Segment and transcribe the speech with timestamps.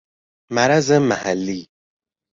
[0.51, 1.67] مرض محلی